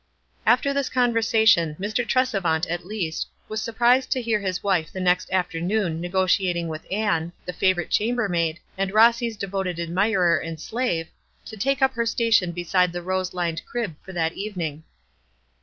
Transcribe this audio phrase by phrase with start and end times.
[0.47, 2.03] After this conversation, Mr.
[2.03, 6.91] Tresevant, at least, was surprised to hear his wife the next af ternoon negotiating with
[6.91, 11.07] Ann, the favorite cham bermaid, and Rossy's devoted admirer and slave,
[11.45, 14.83] to take up her station beside the rose lined crib for that evening.